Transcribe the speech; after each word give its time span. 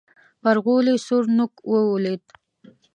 پر 0.41 0.55
غولي 0.63 0.95
سور 1.05 1.23
نوک 1.37 1.53
ولوېد. 1.69 2.23